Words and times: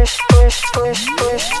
push 0.00 0.18
push 0.72 1.06
push 1.18 1.60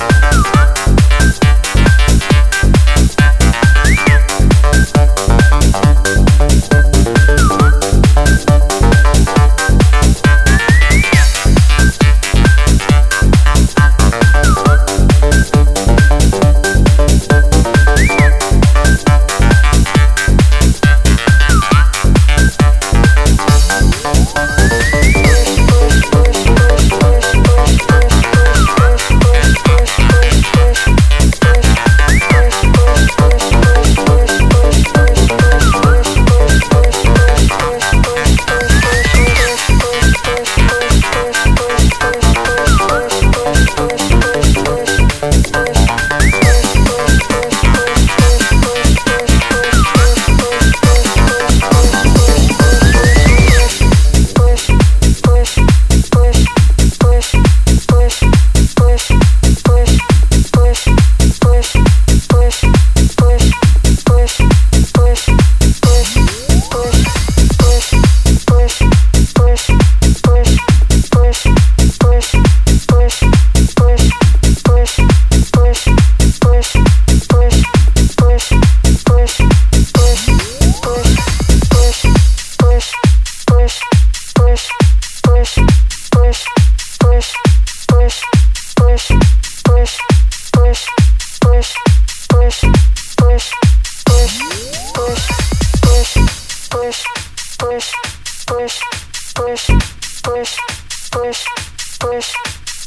Thank 0.00 0.54
you. 0.54 0.59